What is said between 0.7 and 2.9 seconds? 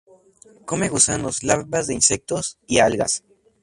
gusanos, larvas de insectos y